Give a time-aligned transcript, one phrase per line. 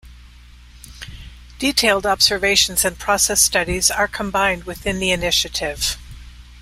[1.59, 5.95] Detailed observations and process studies are combined within the initiative.